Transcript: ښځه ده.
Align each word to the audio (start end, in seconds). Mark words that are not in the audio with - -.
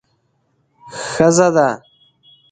ښځه 1.11 1.47
ده. 1.55 1.69